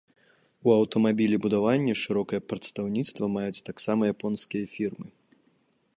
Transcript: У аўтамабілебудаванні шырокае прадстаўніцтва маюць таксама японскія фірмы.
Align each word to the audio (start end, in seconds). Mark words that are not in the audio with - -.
У 0.69 0.71
аўтамабілебудаванні 0.75 1.93
шырокае 2.03 2.41
прадстаўніцтва 2.53 3.23
маюць 3.37 3.65
таксама 3.71 4.01
японскія 4.17 4.65
фірмы. 4.77 5.07